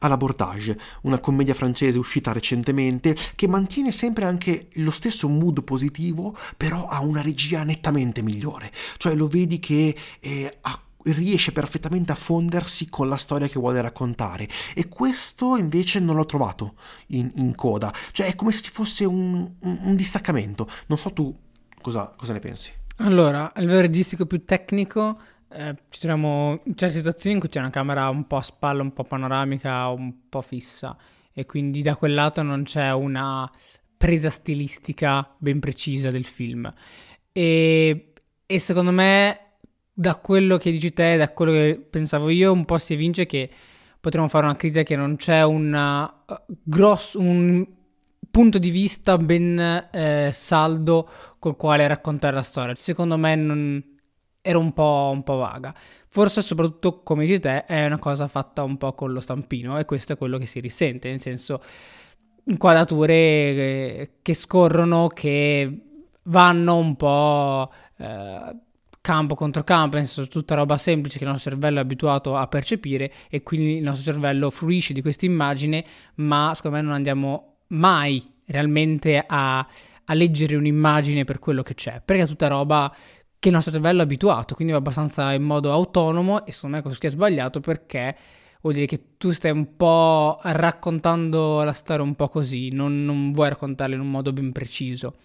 À 0.04 0.08
l'abordage, 0.08 0.78
una 1.04 1.20
commedia 1.20 1.54
francese 1.54 2.00
uscita 2.00 2.32
recentemente 2.32 3.16
che 3.36 3.48
mantiene 3.48 3.92
sempre 3.92 4.26
anche 4.26 4.68
lo 4.74 4.90
stesso 4.90 5.30
mood 5.30 5.64
positivo, 5.64 6.36
però 6.58 6.88
ha 6.88 7.02
una 7.02 7.22
regia 7.22 7.64
nettamente 7.64 8.24
migliore, 8.24 8.72
cioè 8.98 9.14
lo 9.14 9.28
vedi 9.28 9.60
che 9.60 9.96
eh, 10.20 10.58
ha 10.62 10.82
riesce 11.04 11.52
perfettamente 11.52 12.12
a 12.12 12.16
fondersi 12.16 12.90
con 12.90 13.10
la 13.10 13.18
storia 13.18 13.48
che 13.48 13.60
vuole 13.60 13.82
raccontare. 13.82 14.48
E 14.76 14.88
questo 14.88 15.58
invece 15.58 16.00
non 16.00 16.16
l'ho 16.16 16.26
trovato 16.26 16.76
in, 17.08 17.32
in 17.36 17.56
coda. 17.56 17.94
Cioè 18.12 18.28
è 18.28 18.36
come 18.36 18.52
se 18.52 18.62
ci 18.62 18.72
fosse 18.72 19.06
un, 19.06 19.50
un, 19.60 19.80
un 19.82 19.96
distaccamento. 19.96 20.70
Non 20.88 20.98
so 20.98 21.12
tu 21.12 21.36
cosa, 21.82 22.14
cosa, 22.16 22.34
ne 22.34 22.40
pensi. 22.40 22.72
Allora 22.98 23.52
a 23.54 23.60
livello 23.60 23.82
registico 23.82 24.26
più 24.26 24.46
tecnico 24.46 25.20
eh, 25.54 25.76
ci 25.90 26.00
troviamo 26.00 26.62
in 26.66 26.76
certe 26.76 26.96
situazioni 26.96 27.36
in 27.36 27.42
cui 27.42 27.50
c'è 27.50 27.60
una 27.60 27.70
camera 27.70 28.10
un 28.10 28.28
po' 28.28 28.38
a 28.38 28.42
spalla 28.42 28.82
un 28.82 28.94
po' 28.94 29.04
panoramica 29.04 29.88
un 29.88 30.30
po' 30.30 30.42
fissa 30.42 30.98
e 31.34 31.46
quindi 31.46 31.82
da 31.82 31.96
quel 31.96 32.14
lato 32.14 32.42
non 32.42 32.64
c'è 32.64 32.92
una 32.92 33.50
presa 33.98 34.30
stilistica 34.30 35.36
ben 35.38 35.60
precisa 35.60 36.10
del 36.10 36.26
film 36.26 36.72
e, 37.32 38.14
e 38.46 38.60
secondo 38.60 38.92
me 38.92 39.52
da 39.94 40.16
quello 40.16 40.58
che 40.58 40.72
dici 40.72 40.94
te, 40.94 41.18
da 41.18 41.32
quello 41.32 41.52
che 41.52 41.86
pensavo 41.90 42.30
io, 42.30 42.52
un 42.52 42.66
po' 42.66 42.78
si 42.78 42.94
evince 42.94 43.26
che 43.26 43.50
potremmo 44.00 44.28
fare 44.28 44.46
una 44.46 44.56
critica 44.56 44.84
che 44.84 44.96
non 44.96 45.16
c'è 45.16 45.44
una, 45.44 46.24
uh, 46.26 46.36
grosso, 46.64 47.20
un 47.20 47.66
punto 48.32 48.58
di 48.58 48.70
vista 48.72 49.18
ben 49.18 49.90
eh, 49.92 50.30
saldo 50.32 51.08
col 51.38 51.56
quale 51.56 51.88
raccontare 51.88 52.34
la 52.34 52.42
storia. 52.42 52.74
Secondo 52.74 53.18
me 53.18 53.36
non, 53.36 53.84
era 54.42 54.58
un 54.58 54.74
po', 54.74 55.12
un 55.14 55.24
po', 55.24 55.36
vaga. 55.36 55.74
Forse 56.08 56.42
soprattutto, 56.42 57.02
come 57.04 57.26
dici 57.26 57.40
te, 57.40 57.66
è 57.66 57.86
una 57.86 58.00
cosa 58.00 58.28
fatta 58.28 58.64
un 58.64 58.78
po' 58.78 58.94
con 58.94 59.14
lo 59.14 59.20
stampino 59.20 59.78
e 59.80 59.86
questo 59.86 60.14
è 60.14 60.18
quello 60.18 60.38
che 60.38 60.46
si 60.46 60.60
risente, 60.60 61.10
nel 61.10 61.22
senso 61.22 61.62
inquadrature 62.46 63.14
che, 63.14 64.12
che 64.22 64.34
scorrono, 64.34 65.08
che 65.08 65.82
vanno 66.24 66.76
un 66.78 66.96
po'... 66.96 67.72
Eh, 67.98 68.70
campo 69.02 69.34
contro 69.34 69.64
campo, 69.64 69.98
nel 69.98 70.06
senso 70.06 70.30
tutta 70.30 70.54
roba 70.54 70.78
semplice 70.78 71.18
che 71.18 71.24
il 71.24 71.32
nostro 71.32 71.50
cervello 71.50 71.80
è 71.80 71.82
abituato 71.82 72.38
a 72.38 72.48
percepire 72.48 73.12
e 73.30 73.42
quindi 73.42 73.78
il 73.78 73.84
nostro 73.84 74.12
cervello 74.14 74.52
fruisce 74.52 74.94
di 74.94 75.02
questa 75.02 75.26
immagine, 75.26 75.84
ma 76.16 76.52
secondo 76.54 76.78
me 76.78 76.84
non 76.84 76.94
andiamo 76.94 77.58
mai 77.70 78.24
realmente 78.46 79.24
a, 79.26 79.68
a 80.06 80.14
leggere 80.14 80.56
un'immagine 80.56 81.24
per 81.24 81.40
quello 81.40 81.64
che 81.64 81.74
c'è, 81.74 82.02
perché 82.04 82.24
è 82.24 82.28
tutta 82.28 82.48
roba 82.48 82.94
che 83.42 83.48
il 83.48 83.56
nostro 83.56 83.74
cervello 83.74 84.02
è 84.02 84.04
abituato, 84.04 84.54
quindi 84.54 84.72
va 84.72 84.78
abbastanza 84.78 85.34
in 85.34 85.42
modo 85.42 85.72
autonomo 85.72 86.46
e 86.46 86.52
secondo 86.52 86.76
me 86.76 86.84
questo 86.84 87.08
è 87.08 87.10
sbagliato 87.10 87.60
perché 87.60 88.16
vuol 88.62 88.76
dire 88.76 88.86
che 88.86 89.16
tu 89.18 89.32
stai 89.32 89.50
un 89.50 89.76
po' 89.76 90.38
raccontando 90.44 91.64
la 91.64 91.74
storia 91.74 92.04
un 92.04 92.14
po' 92.14 92.30
così, 92.30 92.70
non, 92.70 93.04
non 93.04 93.32
vuoi 93.32 93.50
raccontarla 93.50 93.96
in 93.96 94.02
un 94.02 94.12
modo 94.12 94.32
ben 94.32 94.52
preciso. 94.52 95.16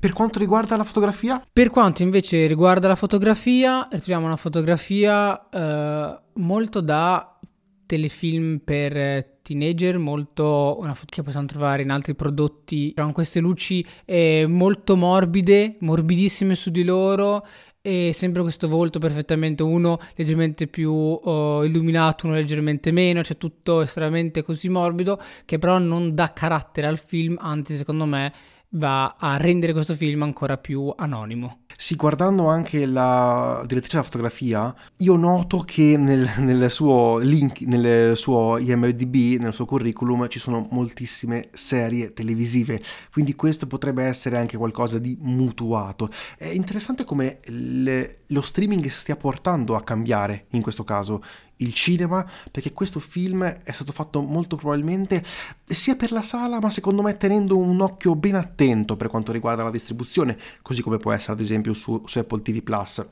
Per 0.00 0.14
quanto 0.14 0.38
riguarda 0.38 0.78
la 0.78 0.84
fotografia? 0.84 1.46
Per 1.52 1.68
quanto 1.68 2.02
invece 2.02 2.46
riguarda 2.46 2.88
la 2.88 2.96
fotografia, 2.96 3.86
ritroviamo 3.90 4.24
una 4.24 4.36
fotografia 4.36 5.48
eh, 5.50 6.20
molto 6.36 6.80
da 6.80 7.38
telefilm 7.84 8.60
per 8.64 9.33
teenager, 9.44 9.98
molto 9.98 10.78
una 10.80 10.94
foto 10.94 11.08
che 11.10 11.22
possiamo 11.22 11.46
trovare 11.46 11.82
in 11.82 11.90
altri 11.90 12.14
prodotti. 12.14 12.94
Con 12.96 13.12
queste 13.12 13.40
luci 13.40 13.86
eh, 14.06 14.46
molto 14.48 14.96
morbide, 14.96 15.76
morbidissime 15.80 16.54
su 16.54 16.70
di 16.70 16.82
loro 16.82 17.46
e 17.86 18.12
sempre 18.14 18.40
questo 18.40 18.66
volto 18.66 18.98
perfettamente 18.98 19.62
uno 19.62 19.98
leggermente 20.14 20.66
più 20.66 20.90
uh, 20.90 21.62
illuminato, 21.64 22.26
uno 22.26 22.34
leggermente 22.34 22.90
meno, 22.90 23.22
cioè 23.22 23.36
tutto 23.36 23.82
estremamente 23.82 24.42
così 24.42 24.70
morbido 24.70 25.20
che 25.44 25.58
però 25.58 25.76
non 25.76 26.14
dà 26.14 26.32
carattere 26.32 26.86
al 26.86 26.98
film, 26.98 27.36
anzi 27.38 27.76
secondo 27.76 28.06
me 28.06 28.32
va 28.70 29.14
a 29.18 29.36
rendere 29.36 29.74
questo 29.74 29.94
film 29.94 30.22
ancora 30.22 30.56
più 30.56 30.90
anonimo. 30.96 31.63
Sì, 31.76 31.96
guardando 31.96 32.46
anche 32.48 32.86
la 32.86 33.62
direttrice 33.66 33.96
della 33.96 34.08
fotografia, 34.08 34.74
io 34.98 35.16
noto 35.16 35.60
che 35.60 35.96
nel, 35.96 36.30
nel, 36.38 36.70
suo 36.70 37.18
link, 37.18 37.60
nel 37.62 38.16
suo 38.16 38.58
IMDb, 38.58 39.40
nel 39.40 39.52
suo 39.52 39.64
curriculum, 39.64 40.28
ci 40.28 40.38
sono 40.38 40.68
moltissime 40.70 41.48
serie 41.52 42.12
televisive, 42.12 42.80
quindi 43.12 43.34
questo 43.34 43.66
potrebbe 43.66 44.04
essere 44.04 44.36
anche 44.36 44.56
qualcosa 44.56 44.98
di 44.98 45.16
mutuato. 45.20 46.08
È 46.38 46.46
interessante 46.46 47.04
come 47.04 47.40
le, 47.46 48.20
lo 48.28 48.40
streaming 48.40 48.86
stia 48.86 49.16
portando 49.16 49.74
a 49.74 49.82
cambiare 49.82 50.46
in 50.50 50.62
questo 50.62 50.84
caso 50.84 51.22
il 51.58 51.72
cinema 51.72 52.26
perché 52.50 52.72
questo 52.72 52.98
film 52.98 53.44
è 53.44 53.72
stato 53.72 53.92
fatto 53.92 54.20
molto 54.20 54.56
probabilmente 54.56 55.22
sia 55.64 55.94
per 55.94 56.10
la 56.10 56.22
sala 56.22 56.58
ma 56.58 56.70
secondo 56.70 57.02
me 57.02 57.16
tenendo 57.16 57.56
un 57.56 57.80
occhio 57.80 58.16
ben 58.16 58.34
attento 58.34 58.96
per 58.96 59.08
quanto 59.08 59.30
riguarda 59.30 59.62
la 59.62 59.70
distribuzione 59.70 60.36
così 60.62 60.82
come 60.82 60.96
può 60.96 61.12
essere 61.12 61.32
ad 61.32 61.40
esempio 61.40 61.63
su, 61.72 62.02
su 62.04 62.18
Apple 62.18 62.42
TV 62.42 62.62
Plus. 62.62 63.04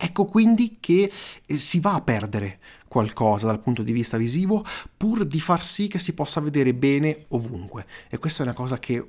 Ecco 0.00 0.26
quindi 0.26 0.76
che 0.78 1.10
eh, 1.44 1.56
si 1.56 1.80
va 1.80 1.94
a 1.94 2.00
perdere 2.00 2.60
qualcosa 2.86 3.46
dal 3.46 3.60
punto 3.60 3.82
di 3.82 3.92
vista 3.92 4.16
visivo 4.16 4.64
pur 4.96 5.24
di 5.24 5.40
far 5.40 5.64
sì 5.64 5.88
che 5.88 5.98
si 5.98 6.14
possa 6.14 6.40
vedere 6.40 6.72
bene 6.72 7.26
ovunque. 7.28 7.86
E 8.08 8.18
questa 8.18 8.42
è 8.42 8.46
una 8.46 8.54
cosa 8.54 8.78
che 8.78 9.04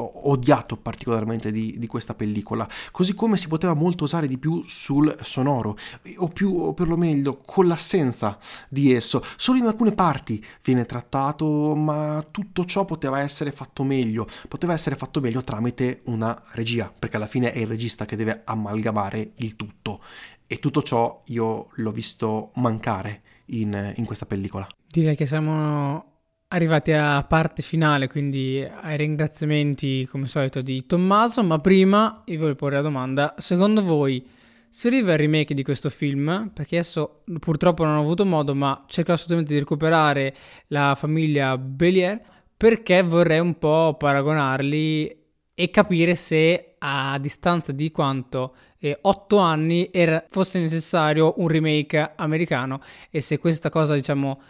odiato 0.00 0.76
particolarmente 0.76 1.50
di, 1.50 1.76
di, 1.78 1.86
questa 1.86 2.14
pellicola, 2.14 2.68
così 2.90 3.14
come 3.14 3.36
si 3.36 3.48
poteva 3.48 3.74
molto 3.74 4.04
usare 4.04 4.26
di 4.26 4.38
più 4.38 4.62
sul 4.66 5.16
sonoro, 5.22 5.76
o 6.16 6.28
più 6.28 6.56
o 6.60 6.72
per 6.74 6.88
lo 6.88 6.96
meglio 6.96 7.38
con 7.44 7.66
l'assenza 7.66 8.38
di 8.68 8.92
esso. 8.92 9.22
Solo 9.36 9.58
in 9.58 9.66
alcune 9.66 9.92
parti 9.92 10.44
viene 10.62 10.84
trattato, 10.86 11.74
ma 11.74 12.24
tutto 12.30 12.64
ciò 12.64 12.84
poteva 12.84 13.20
essere 13.20 13.52
fatto 13.52 13.82
meglio, 13.82 14.26
poteva 14.48 14.72
essere 14.72 14.96
fatto 14.96 15.20
meglio 15.20 15.42
tramite 15.42 16.00
una 16.04 16.40
regia, 16.52 16.92
perché 16.96 17.16
alla 17.16 17.26
fine 17.26 17.52
è 17.52 17.58
il 17.58 17.66
regista 17.66 18.04
che 18.04 18.16
deve 18.16 18.42
amalgamare 18.44 19.32
il 19.36 19.56
tutto. 19.56 20.00
E 20.46 20.58
tutto 20.58 20.82
ciò 20.82 21.22
io 21.26 21.68
l'ho 21.72 21.90
visto 21.92 22.50
mancare 22.54 23.22
in, 23.46 23.92
in 23.96 24.04
questa 24.04 24.26
pellicola. 24.26 24.66
Direi 24.86 25.14
che 25.14 25.26
siamo 25.26 26.09
arrivati 26.52 26.92
alla 26.92 27.24
parte 27.28 27.62
finale, 27.62 28.08
quindi 28.08 28.66
ai 28.82 28.96
ringraziamenti 28.96 30.06
come 30.10 30.26
solito 30.26 30.60
di 30.60 30.84
Tommaso, 30.84 31.44
ma 31.44 31.58
prima 31.58 32.22
vi 32.24 32.36
voglio 32.36 32.54
porre 32.54 32.76
la 32.76 32.82
domanda, 32.82 33.34
secondo 33.38 33.82
voi 33.82 34.26
se 34.68 34.88
arriva 34.88 35.12
il 35.12 35.18
remake 35.18 35.54
di 35.54 35.62
questo 35.62 35.90
film, 35.90 36.50
perché 36.52 36.76
adesso 36.78 37.22
purtroppo 37.38 37.84
non 37.84 37.96
ho 37.96 38.00
avuto 38.00 38.24
modo, 38.24 38.54
ma 38.54 38.84
cerco 38.86 39.12
assolutamente 39.12 39.52
di 39.52 39.58
recuperare 39.60 40.34
la 40.68 40.94
famiglia 40.96 41.56
Belier, 41.56 42.20
perché 42.56 43.02
vorrei 43.02 43.38
un 43.38 43.56
po' 43.58 43.94
paragonarli 43.98 45.18
e 45.54 45.66
capire 45.68 46.14
se 46.14 46.74
a 46.78 47.18
distanza 47.18 47.72
di 47.72 47.90
quanto 47.90 48.54
eh, 48.78 48.98
8 49.00 49.36
anni 49.38 49.88
era, 49.92 50.24
fosse 50.28 50.58
necessario 50.58 51.34
un 51.36 51.48
remake 51.48 52.12
americano 52.16 52.80
e 53.10 53.20
se 53.20 53.38
questa 53.38 53.70
cosa 53.70 53.94
diciamo 53.94 54.40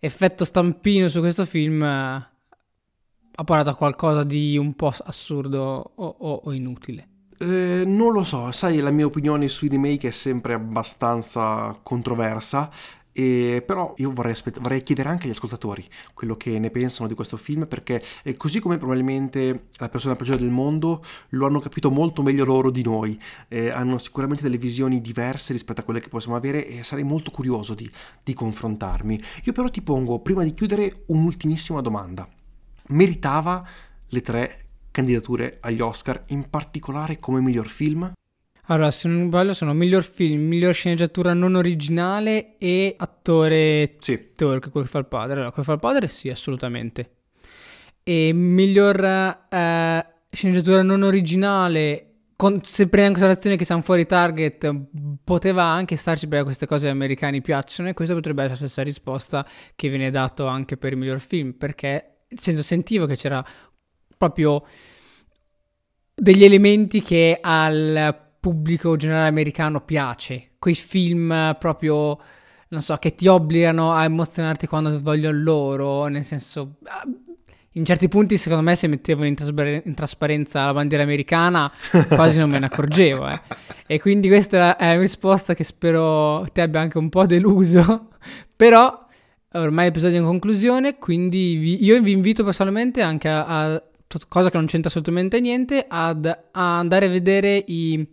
effetto 0.00 0.44
stampino 0.44 1.08
su 1.08 1.20
questo 1.20 1.44
film 1.44 1.82
eh, 1.82 2.28
ha 3.32 3.44
portato 3.44 3.70
a 3.70 3.76
qualcosa 3.76 4.24
di 4.24 4.56
un 4.56 4.74
po' 4.74 4.92
assurdo 5.04 5.92
o, 5.94 6.16
o, 6.18 6.40
o 6.44 6.52
inutile. 6.52 7.08
Eh, 7.38 7.84
non 7.86 8.12
lo 8.12 8.22
so, 8.22 8.52
sai, 8.52 8.80
la 8.80 8.90
mia 8.90 9.06
opinione 9.06 9.48
sui 9.48 9.68
remake 9.68 10.08
è 10.08 10.10
sempre 10.10 10.52
abbastanza 10.52 11.78
controversa. 11.82 12.70
E 13.20 13.62
però 13.66 13.92
io 13.98 14.12
vorrei, 14.12 14.32
aspett- 14.32 14.60
vorrei, 14.60 14.82
chiedere 14.82 15.10
anche 15.10 15.26
agli 15.26 15.32
ascoltatori 15.32 15.86
quello 16.14 16.38
che 16.38 16.58
ne 16.58 16.70
pensano 16.70 17.06
di 17.06 17.12
questo 17.12 17.36
film 17.36 17.66
perché 17.66 18.02
eh, 18.22 18.34
così 18.38 18.60
come 18.60 18.78
probabilmente 18.78 19.66
la 19.76 19.90
persona 19.90 20.16
peggiore 20.16 20.38
del 20.38 20.50
mondo 20.50 21.04
lo 21.30 21.44
hanno 21.44 21.60
capito 21.60 21.90
molto 21.90 22.22
meglio 22.22 22.46
loro 22.46 22.70
di 22.70 22.82
noi, 22.82 23.20
eh, 23.48 23.68
hanno 23.68 23.98
sicuramente 23.98 24.42
delle 24.42 24.56
visioni 24.56 25.02
diverse 25.02 25.52
rispetto 25.52 25.82
a 25.82 25.84
quelle 25.84 26.00
che 26.00 26.08
possiamo 26.08 26.34
avere 26.34 26.66
e 26.66 26.82
sarei 26.82 27.04
molto 27.04 27.30
curioso 27.30 27.74
di, 27.74 27.90
di 28.24 28.32
confrontarmi. 28.32 29.22
Io 29.44 29.52
però 29.52 29.68
ti 29.68 29.82
pongo 29.82 30.20
prima 30.20 30.42
di 30.42 30.54
chiudere 30.54 31.02
un'ultimissima 31.06 31.82
domanda. 31.82 32.26
Meritava 32.88 33.68
le 34.06 34.20
tre 34.22 34.64
candidature 34.90 35.58
agli 35.60 35.82
Oscar, 35.82 36.24
in 36.28 36.48
particolare 36.48 37.18
come 37.18 37.42
miglior 37.42 37.66
film? 37.66 38.10
Allora, 38.70 38.92
se 38.92 39.08
non 39.08 39.26
sbaglio, 39.26 39.52
sono 39.52 39.74
miglior 39.74 40.04
film, 40.04 40.46
miglior 40.46 40.72
sceneggiatura 40.72 41.34
non 41.34 41.56
originale 41.56 42.56
e 42.56 42.94
attore 42.96 43.90
Sì, 43.98 44.30
turco, 44.36 44.70
quello 44.70 44.86
che 44.86 44.92
fa 44.92 44.98
il 45.00 45.06
padre. 45.06 45.32
Allora, 45.32 45.50
quello 45.50 45.64
che 45.66 45.70
fa 45.70 45.72
il 45.72 45.80
padre, 45.80 46.06
sì, 46.06 46.28
assolutamente. 46.28 47.10
E 48.04 48.32
miglior 48.32 49.04
eh, 49.04 50.06
sceneggiatura 50.30 50.82
non 50.82 51.02
originale, 51.02 52.12
con, 52.36 52.62
se 52.62 52.86
prendi 52.86 53.08
in 53.08 53.14
considerazione 53.14 53.56
che 53.56 53.64
siamo 53.64 53.82
fuori 53.82 54.06
target, 54.06 54.72
poteva 55.24 55.64
anche 55.64 55.96
starci 55.96 56.28
perché 56.28 56.44
queste 56.44 56.66
cose 56.66 56.86
agli 56.86 56.94
americani 56.94 57.40
piacciono 57.40 57.88
e 57.88 57.92
questa 57.92 58.14
potrebbe 58.14 58.44
essere 58.44 58.60
la 58.60 58.66
stessa 58.68 58.82
risposta 58.82 59.44
che 59.74 59.88
viene 59.88 60.10
dato 60.10 60.46
anche 60.46 60.76
per 60.76 60.92
il 60.92 60.98
miglior 60.98 61.18
film, 61.18 61.54
perché 61.54 62.18
nel 62.28 62.38
senso, 62.38 62.62
sentivo 62.62 63.06
che 63.06 63.16
c'era 63.16 63.44
proprio 64.16 64.64
degli 66.14 66.44
elementi 66.44 67.02
che 67.02 67.36
al 67.40 68.28
pubblico 68.40 68.96
generale 68.96 69.28
americano 69.28 69.80
piace. 69.82 70.52
Quei 70.58 70.74
film 70.74 71.54
proprio, 71.58 72.18
non 72.68 72.80
so, 72.80 72.96
che 72.96 73.14
ti 73.14 73.26
obbligano 73.28 73.92
a 73.92 74.04
emozionarti 74.04 74.66
quando 74.66 74.98
vogliono 75.00 75.38
loro, 75.42 76.06
nel 76.06 76.24
senso... 76.24 76.76
ah, 76.84 77.04
In 77.74 77.84
certi 77.84 78.08
punti, 78.08 78.36
secondo 78.36 78.64
me, 78.64 78.74
se 78.74 78.88
mettevano 78.88 79.26
in, 79.26 79.34
traspare- 79.36 79.82
in 79.84 79.94
trasparenza 79.94 80.64
la 80.66 80.72
bandiera 80.72 81.04
americana, 81.04 81.70
quasi 82.08 82.38
non 82.38 82.50
me 82.50 82.58
ne 82.58 82.66
accorgevo. 82.66 83.28
eh. 83.28 83.40
E 83.86 84.00
quindi 84.00 84.28
questa 84.28 84.76
è 84.76 84.92
una 84.92 85.00
risposta 85.00 85.54
che 85.54 85.62
spero 85.64 86.44
ti 86.52 86.60
abbia 86.60 86.80
anche 86.80 86.98
un 86.98 87.08
po' 87.08 87.26
deluso. 87.26 88.08
Però 88.56 89.06
ormai 89.52 89.86
l'episodio 89.86 90.16
è 90.18 90.20
in 90.20 90.26
conclusione, 90.26 90.98
quindi 90.98 91.56
vi- 91.56 91.84
io 91.84 92.00
vi 92.02 92.12
invito 92.12 92.42
personalmente 92.44 93.02
anche 93.02 93.28
a, 93.28 93.44
a- 93.74 93.82
cosa 94.28 94.50
che 94.50 94.56
non 94.56 94.66
c'entra 94.66 94.88
assolutamente 94.90 95.40
niente, 95.40 95.84
ad 95.88 96.26
a 96.26 96.78
andare 96.78 97.06
a 97.06 97.08
vedere 97.08 97.62
i 97.68 98.06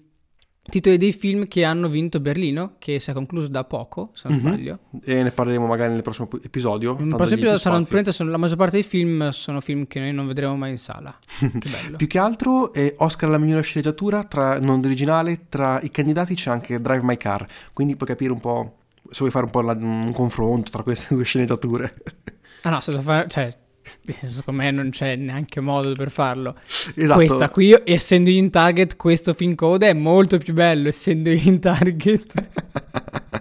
titoli 0.70 0.98
dei 0.98 1.12
film 1.12 1.48
che 1.48 1.64
hanno 1.64 1.88
vinto 1.88 2.20
Berlino, 2.20 2.76
che 2.80 3.00
si 3.00 3.10
è 3.10 3.14
concluso 3.14 3.48
da 3.48 3.64
poco, 3.64 4.12
se 4.14 4.28
non 4.28 4.38
Mhm. 4.38 4.48
sbaglio. 4.48 4.80
e 5.04 5.24
ne 5.24 5.32
parleremo 5.32 5.66
magari 5.66 5.94
nel 5.94 6.02
prossimo 6.02 6.28
episodio. 6.44 6.96
Esempio, 6.98 7.26
di 7.26 7.36
più 7.36 7.58
saranno, 7.58 7.86
sono- 8.12 8.30
la 8.32 8.38
maggior 8.38 8.58
parte 8.58 8.74
dei 8.74 8.84
film 8.84 9.30
sono 9.30 9.62
film 9.62 9.88
che 9.88 10.00
noi 10.00 10.14
non 10.14 10.28
vedremo 10.28 10.56
mai 10.58 10.72
in 10.72 10.78
sala. 10.78 11.16
che 11.40 11.70
bello. 11.70 11.98
Più 11.98 12.08
che 12.08 12.20
altro 12.20 12.74
è 12.74 12.94
Oscar 12.98 13.30
alla 13.30 13.38
migliore 13.38 13.62
sceneggiatura 13.62 14.24
tra, 14.24 14.60
non 14.60 14.82
originale, 14.84 15.46
tra 15.50 15.80
i 15.82 15.90
candidati 15.92 16.36
c'è 16.36 16.50
anche 16.50 16.80
Drive 16.82 17.04
My 17.04 17.18
Car, 17.18 17.46
quindi 17.74 17.96
puoi 17.96 18.10
capire 18.10 18.32
un 18.32 18.40
po', 18.40 18.76
se 19.10 19.20
vuoi 19.20 19.32
fare 19.32 19.46
un 19.46 19.52
po' 19.52 19.62
la- 19.62 19.74
un 19.80 20.12
confronto 20.14 20.70
tra 20.72 20.84
queste 20.84 21.14
due 21.16 21.24
sceneggiature. 21.24 21.94
Ah 22.64 22.70
no, 22.72 22.80
se 22.82 22.92
lo 22.92 23.00
fa, 23.02 23.26
cioè, 23.28 23.48
secondo 24.22 24.62
me 24.62 24.72
non 24.72 24.90
c'è 24.90 25.16
neanche 25.16 25.60
modo 25.60 25.92
per 25.94 26.10
farlo. 26.12 26.56
esatto. 26.96 27.20
Questa 27.20 27.50
qui, 27.50 27.76
essendo 27.84 28.30
in 28.30 28.50
target, 28.50 28.96
questo 28.96 29.34
film 29.34 29.56
code 29.56 29.90
è 29.90 29.94
molto 29.94 30.38
più 30.38 30.54
bello, 30.54 30.88
essendo 30.88 31.30
in 31.30 31.60
target. 31.60 32.34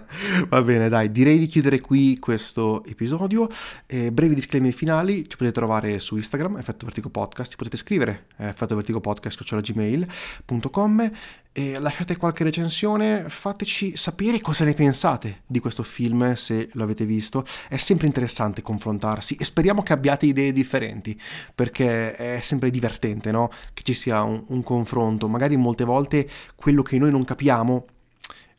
Va 0.49 0.61
bene, 0.61 0.89
dai, 0.89 1.09
direi 1.11 1.37
di 1.37 1.45
chiudere 1.47 1.79
qui 1.79 2.17
questo 2.19 2.83
episodio. 2.85 3.47
Eh, 3.85 4.11
brevi 4.11 4.35
disclaimer 4.35 4.73
finali, 4.73 5.27
ci 5.27 5.37
potete 5.37 5.51
trovare 5.51 5.99
su 5.99 6.15
Instagram, 6.15 6.57
Effetto 6.57 6.85
Vertigo 6.85 7.09
Podcast, 7.09 7.51
ci 7.51 7.57
potete 7.57 7.77
scrivere 7.77 8.25
eh, 8.37 8.47
effettovertigopodcast.gmail.com 8.47 11.11
e 11.51 11.79
lasciate 11.79 12.17
qualche 12.17 12.43
recensione, 12.43 13.29
fateci 13.29 13.95
sapere 13.97 14.39
cosa 14.41 14.63
ne 14.63 14.75
pensate 14.75 15.41
di 15.47 15.59
questo 15.59 15.81
film, 15.81 16.35
se 16.35 16.69
lo 16.73 16.83
avete 16.83 17.03
visto. 17.05 17.43
È 17.67 17.77
sempre 17.77 18.05
interessante 18.07 18.61
confrontarsi 18.61 19.35
e 19.39 19.45
speriamo 19.45 19.81
che 19.81 19.93
abbiate 19.93 20.27
idee 20.27 20.51
differenti, 20.51 21.19
perché 21.53 22.13
è 22.13 22.39
sempre 22.41 22.69
divertente, 22.69 23.31
no? 23.31 23.49
Che 23.73 23.81
ci 23.83 23.93
sia 23.93 24.21
un, 24.21 24.43
un 24.47 24.61
confronto. 24.63 25.27
Magari 25.27 25.57
molte 25.57 25.83
volte 25.83 26.29
quello 26.55 26.83
che 26.83 26.99
noi 26.99 27.11
non 27.11 27.23
capiamo 27.23 27.87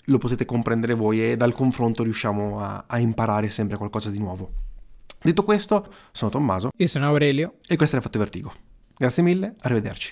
lo 0.09 0.19
potete 0.19 0.45
comprendere 0.45 0.95
voi 0.95 1.23
e 1.23 1.37
dal 1.37 1.53
confronto 1.55 2.03
riusciamo 2.03 2.61
a, 2.61 2.85
a 2.87 2.99
imparare 2.99 3.49
sempre 3.49 3.77
qualcosa 3.77 4.11
di 4.11 4.19
nuovo. 4.19 4.51
Detto 5.21 5.43
questo, 5.43 5.93
sono 6.13 6.31
Tommaso 6.31 6.71
Io 6.77 6.87
sono 6.87 7.07
Aurelio. 7.07 7.55
e 7.67 7.77
questo 7.77 7.97
è 7.97 8.01
Fatto 8.01 8.19
Vertigo. 8.19 8.53
Grazie 8.97 9.23
mille, 9.23 9.55
arrivederci. 9.61 10.07